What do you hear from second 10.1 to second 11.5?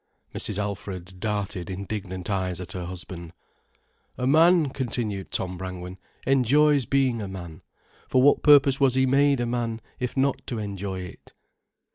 not to enjoy it?"